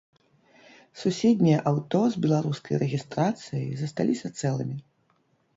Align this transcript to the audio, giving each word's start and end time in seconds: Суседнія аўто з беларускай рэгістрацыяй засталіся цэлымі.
Суседнія 1.01 1.59
аўто 1.71 2.01
з 2.15 2.21
беларускай 2.23 2.75
рэгістрацыяй 2.85 3.69
засталіся 3.83 4.27
цэлымі. 4.43 4.77